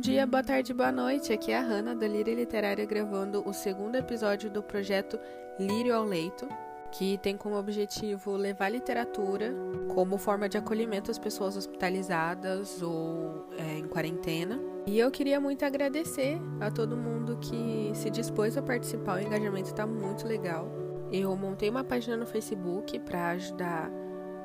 [0.00, 1.30] dia, boa tarde, boa noite.
[1.30, 5.20] Aqui é a Hanna da Líria Literária gravando o segundo episódio do projeto
[5.58, 6.48] Lírio ao Leito,
[6.90, 9.52] que tem como objetivo levar literatura
[9.92, 14.58] como forma de acolhimento às pessoas hospitalizadas ou é, em quarentena.
[14.86, 19.68] E eu queria muito agradecer a todo mundo que se dispôs a participar, o engajamento
[19.68, 20.66] está muito legal.
[21.12, 23.90] Eu montei uma página no Facebook para ajudar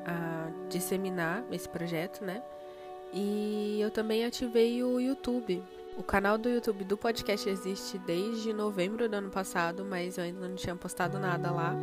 [0.04, 2.42] a disseminar esse projeto, né?
[3.12, 5.62] E eu também ativei o YouTube.
[5.96, 10.46] O canal do YouTube do podcast existe desde novembro do ano passado, mas eu ainda
[10.46, 11.74] não tinha postado nada lá.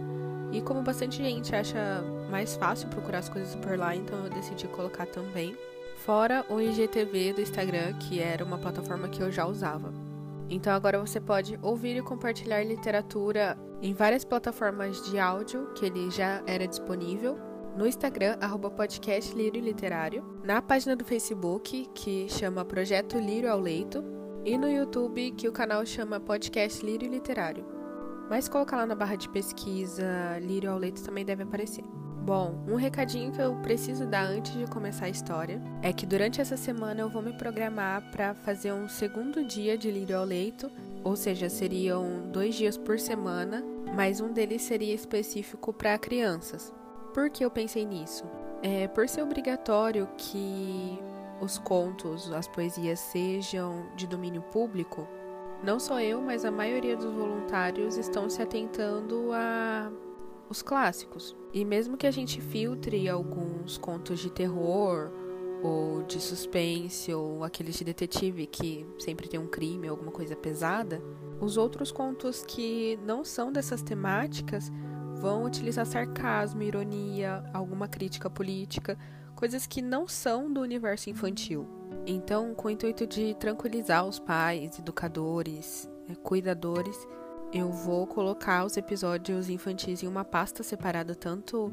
[0.52, 4.68] E como bastante gente acha mais fácil procurar as coisas por lá, então eu decidi
[4.68, 5.58] colocar também.
[6.06, 9.92] Fora o IGTV do Instagram, que era uma plataforma que eu já usava.
[10.50, 16.12] Então agora você pode ouvir e compartilhar literatura em várias plataformas de áudio que ele
[16.12, 22.64] já era disponível no Instagram, arroba podcast Lírio Literário, na página do Facebook, que chama
[22.64, 24.04] Projeto Lírio ao Leito,
[24.46, 27.66] e no YouTube, que o canal chama Podcast Lírio Literário.
[28.30, 31.84] Mas colocar lá na barra de pesquisa Lírio ao Leito também deve aparecer.
[32.24, 36.40] Bom, um recadinho que eu preciso dar antes de começar a história é que durante
[36.40, 40.72] essa semana eu vou me programar para fazer um segundo dia de Lírio ao Leito,
[41.04, 46.74] ou seja, seriam dois dias por semana, mas um deles seria específico para crianças.
[47.14, 48.26] Por que eu pensei nisso?
[48.62, 51.00] É, por ser obrigatório que
[51.40, 55.08] os contos, as poesias sejam de domínio público,
[55.64, 59.92] não só eu, mas a maioria dos voluntários estão se atentando a
[60.50, 61.36] os clássicos.
[61.54, 65.10] E mesmo que a gente filtre alguns contos de terror
[65.64, 71.02] ou de suspense ou aqueles de detetive que sempre tem um crime, alguma coisa pesada,
[71.40, 74.72] os outros contos que não são dessas temáticas
[75.20, 78.98] vão utilizar sarcasmo, ironia, alguma crítica política,
[79.36, 81.68] coisas que não são do universo infantil.
[82.06, 86.98] Então, com o intuito de tranquilizar os pais, educadores, é, cuidadores,
[87.54, 91.72] eu vou colocar os episódios infantis em uma pasta separada tanto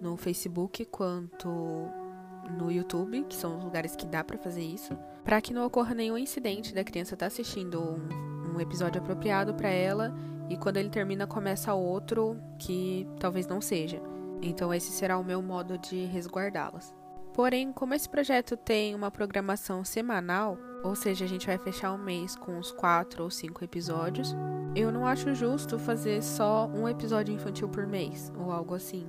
[0.00, 1.48] no Facebook quanto
[2.58, 5.94] no YouTube, que são os lugares que dá para fazer isso, para que não ocorra
[5.94, 10.14] nenhum incidente da criança estar tá assistindo um, um episódio apropriado para ela
[10.52, 14.02] e quando ele termina começa outro que talvez não seja.
[14.42, 16.94] Então esse será o meu modo de resguardá-las.
[17.32, 21.98] Porém, como esse projeto tem uma programação semanal, ou seja, a gente vai fechar o
[21.98, 24.36] mês com uns quatro ou cinco episódios,
[24.76, 29.08] eu não acho justo fazer só um episódio infantil por mês ou algo assim.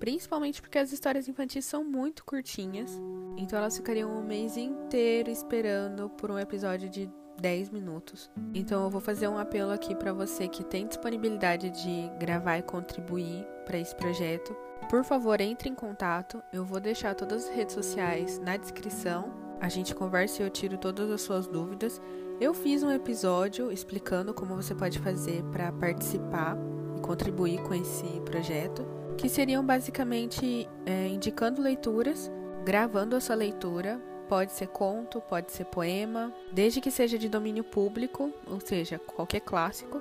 [0.00, 3.00] Principalmente porque as histórias infantis são muito curtinhas,
[3.36, 7.08] então elas ficariam um mês inteiro esperando por um episódio de
[7.42, 8.30] 10 minutos.
[8.54, 12.62] Então eu vou fazer um apelo aqui para você que tem disponibilidade de gravar e
[12.62, 14.56] contribuir para esse projeto.
[14.88, 16.40] Por favor, entre em contato.
[16.52, 19.34] Eu vou deixar todas as redes sociais na descrição.
[19.60, 22.00] A gente conversa e eu tiro todas as suas dúvidas.
[22.40, 26.56] Eu fiz um episódio explicando como você pode fazer para participar
[26.96, 28.84] e contribuir com esse projeto,
[29.16, 32.30] que seriam basicamente é, indicando leituras,
[32.64, 34.00] gravando a sua leitura
[34.32, 39.40] Pode ser conto, pode ser poema, desde que seja de domínio público, ou seja, qualquer
[39.40, 40.00] clássico,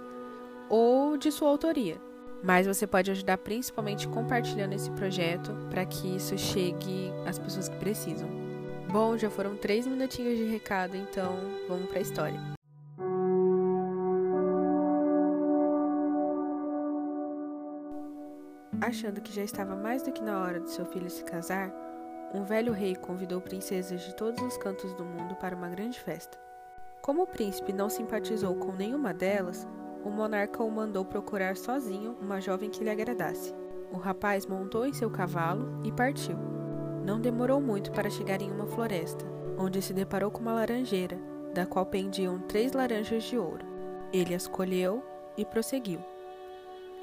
[0.70, 1.98] ou de sua autoria.
[2.42, 7.76] Mas você pode ajudar principalmente compartilhando esse projeto para que isso chegue às pessoas que
[7.76, 8.30] precisam.
[8.90, 11.36] Bom, já foram três minutinhos de recado, então
[11.68, 12.40] vamos para a história.
[18.80, 21.91] Achando que já estava mais do que na hora do seu filho se casar,
[22.34, 26.40] um velho rei convidou princesas de todos os cantos do mundo para uma grande festa.
[27.02, 29.68] Como o príncipe não simpatizou com nenhuma delas,
[30.04, 33.54] o monarca o mandou procurar sozinho uma jovem que lhe agradasse.
[33.92, 36.38] O rapaz montou em seu cavalo e partiu.
[37.04, 39.26] Não demorou muito para chegar em uma floresta,
[39.58, 41.20] onde se deparou com uma laranjeira,
[41.54, 43.66] da qual pendiam três laranjas de ouro.
[44.14, 45.04] Ele as colheu
[45.36, 46.00] e prosseguiu.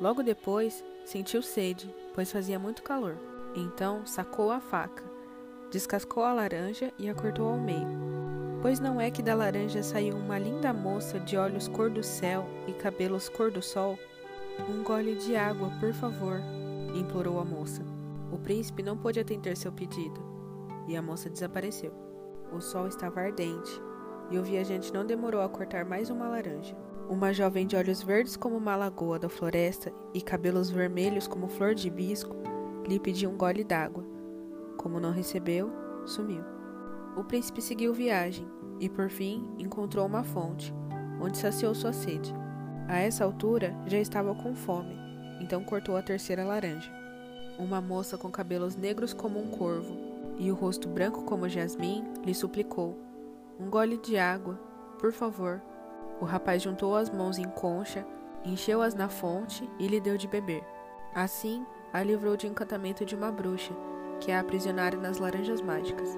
[0.00, 3.16] Logo depois, sentiu sede, pois fazia muito calor.
[3.54, 5.07] Então sacou a faca
[5.70, 7.86] descascou a laranja e a cortou ao meio.
[8.62, 12.44] Pois não é que da laranja saiu uma linda moça de olhos cor do céu
[12.66, 13.98] e cabelos cor do sol?
[14.68, 16.40] Um gole de água, por favor,
[16.94, 17.82] implorou a moça.
[18.32, 20.20] O príncipe não pôde atender seu pedido
[20.88, 21.92] e a moça desapareceu.
[22.52, 23.80] O sol estava ardente
[24.30, 26.76] e o viajante não demorou a cortar mais uma laranja.
[27.08, 31.74] Uma jovem de olhos verdes como uma lagoa da floresta e cabelos vermelhos como flor
[31.74, 32.34] de hibisco
[32.86, 34.17] lhe pediu um gole d'água
[34.78, 35.70] como não recebeu,
[36.06, 36.42] sumiu.
[37.14, 38.48] O príncipe seguiu viagem
[38.80, 40.72] e, por fim, encontrou uma fonte,
[41.20, 42.32] onde saciou sua sede.
[42.88, 44.98] A essa altura, já estava com fome,
[45.40, 46.90] então cortou a terceira laranja.
[47.58, 49.98] Uma moça com cabelos negros como um corvo
[50.38, 52.96] e o rosto branco como jasmim lhe suplicou:
[53.58, 54.58] Um gole de água,
[54.98, 55.60] por favor.
[56.20, 58.06] O rapaz juntou as mãos em concha,
[58.44, 60.64] encheu-as na fonte e lhe deu de beber.
[61.14, 63.72] Assim, a livrou de encantamento de uma bruxa,
[64.20, 66.08] que a aprisionara nas laranjas mágicas.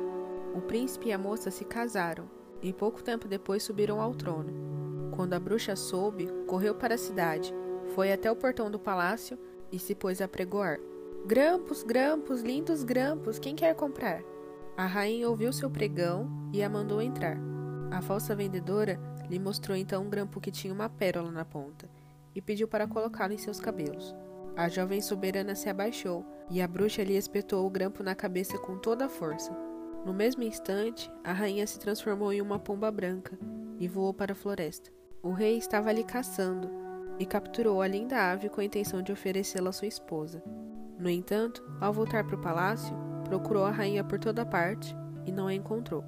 [0.54, 2.28] O príncipe e a moça se casaram,
[2.62, 5.10] e pouco tempo depois subiram ao trono.
[5.14, 7.54] Quando a bruxa soube, correu para a cidade,
[7.94, 9.38] foi até o portão do palácio
[9.72, 10.78] e se pôs a pregoar.
[11.26, 14.22] Grampos, grampos, lindos grampos, quem quer comprar?
[14.76, 17.36] A rainha ouviu seu pregão e a mandou entrar.
[17.90, 18.98] A falsa vendedora
[19.28, 21.88] lhe mostrou então um grampo que tinha uma pérola na ponta
[22.34, 24.14] e pediu para colocá-lo em seus cabelos.
[24.56, 28.76] A jovem soberana se abaixou e a bruxa lhe espetou o grampo na cabeça com
[28.76, 29.56] toda a força.
[30.04, 33.38] No mesmo instante, a rainha se transformou em uma pomba branca
[33.78, 34.90] e voou para a floresta.
[35.22, 36.70] O rei estava ali caçando
[37.18, 40.42] e capturou a linda ave com a intenção de oferecê-la à sua esposa.
[40.98, 45.46] No entanto, ao voltar para o palácio, procurou a rainha por toda parte e não
[45.46, 46.02] a encontrou.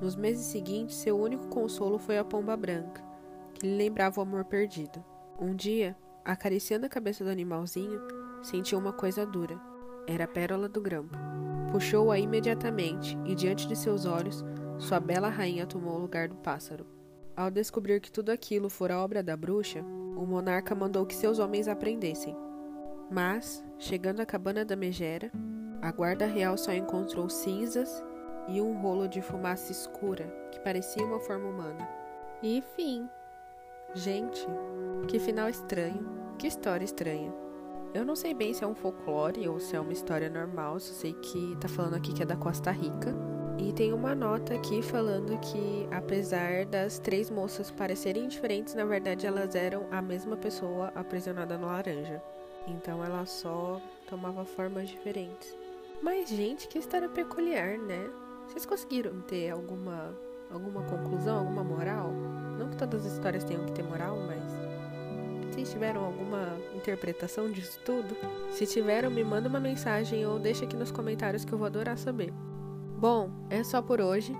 [0.00, 3.02] Nos meses seguintes, seu único consolo foi a pomba branca,
[3.54, 5.02] que lhe lembrava o amor perdido.
[5.40, 8.00] Um dia, acariciando a cabeça do animalzinho,
[8.42, 9.71] sentiu uma coisa dura.
[10.06, 11.16] Era a pérola do grampo.
[11.70, 14.44] Puxou-a imediatamente e, diante de seus olhos,
[14.78, 16.86] sua bela rainha tomou o lugar do pássaro.
[17.36, 19.82] Ao descobrir que tudo aquilo fora obra da bruxa,
[20.16, 22.36] o monarca mandou que seus homens a prendessem.
[23.10, 25.30] Mas, chegando à cabana da megera,
[25.80, 28.02] a guarda real só encontrou cinzas
[28.48, 31.88] e um rolo de fumaça escura que parecia uma forma humana.
[32.42, 33.08] E fim.
[33.94, 34.46] Gente,
[35.08, 36.06] que final estranho,
[36.38, 37.32] que história estranha.
[37.94, 40.94] Eu não sei bem se é um folclore ou se é uma história normal, só
[40.94, 43.14] sei que tá falando aqui que é da Costa Rica.
[43.58, 49.26] E tem uma nota aqui falando que, apesar das três moças parecerem diferentes, na verdade
[49.26, 52.22] elas eram a mesma pessoa aprisionada no laranja.
[52.66, 53.78] Então ela só
[54.08, 55.54] tomava formas diferentes.
[56.02, 58.10] Mas, gente, que história peculiar, né?
[58.48, 60.16] Vocês conseguiram ter alguma,
[60.50, 62.10] alguma conclusão, alguma moral?
[62.58, 64.71] Não que todas as histórias tenham que ter moral, mas.
[65.52, 68.16] Vocês tiveram alguma interpretação disso tudo?
[68.52, 71.98] Se tiveram, me manda uma mensagem ou deixa aqui nos comentários que eu vou adorar
[71.98, 72.32] saber.
[72.98, 74.34] Bom, é só por hoje.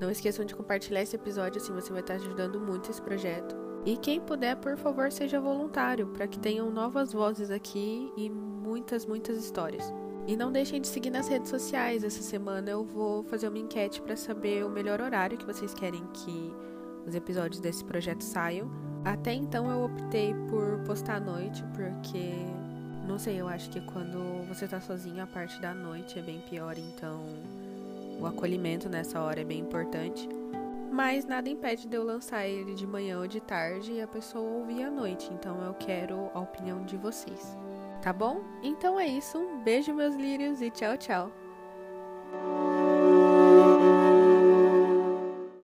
[0.00, 3.56] Não esqueçam de compartilhar esse episódio, assim você vai estar ajudando muito esse projeto.
[3.84, 9.04] E quem puder, por favor, seja voluntário, para que tenham novas vozes aqui e muitas,
[9.04, 9.92] muitas histórias.
[10.28, 12.04] E não deixem de seguir nas redes sociais.
[12.04, 16.06] Essa semana eu vou fazer uma enquete para saber o melhor horário que vocês querem
[16.14, 16.54] que
[17.04, 18.91] os episódios desse projeto saiam.
[19.04, 22.34] Até então eu optei por postar à noite, porque
[23.06, 26.40] não sei, eu acho que quando você tá sozinho a parte da noite é bem
[26.48, 27.20] pior, então
[28.20, 30.28] o acolhimento nessa hora é bem importante.
[30.92, 34.58] Mas nada impede de eu lançar ele de manhã ou de tarde e a pessoa
[34.58, 35.32] ouvir à noite.
[35.32, 37.56] Então eu quero a opinião de vocês.
[38.02, 38.42] Tá bom?
[38.62, 39.38] Então é isso.
[39.38, 41.41] Um beijo, meus lírios, e tchau, tchau.